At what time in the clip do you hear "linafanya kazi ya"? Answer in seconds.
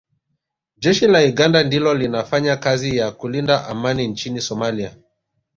1.93-3.11